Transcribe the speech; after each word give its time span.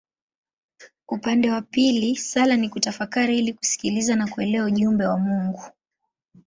Upande 1.07 1.51
wa 1.51 1.61
pili 1.61 2.15
sala 2.15 2.55
ni 2.57 2.69
kutafakari 2.69 3.39
ili 3.39 3.53
kusikiliza 3.53 4.15
na 4.15 4.27
kuelewa 4.27 4.65
ujumbe 4.67 5.05
wa 5.05 5.17
Mungu. 5.19 5.63